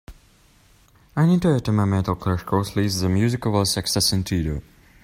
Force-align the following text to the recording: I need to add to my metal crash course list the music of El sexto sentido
I 1.15 1.27
need 1.27 1.43
to 1.43 1.53
add 1.55 1.65
to 1.65 1.71
my 1.71 1.85
metal 1.85 2.15
crash 2.15 2.41
course 2.41 2.75
list 2.75 3.01
the 3.01 3.07
music 3.09 3.45
of 3.45 3.53
El 3.53 3.65
sexto 3.67 4.01
sentido 4.01 4.63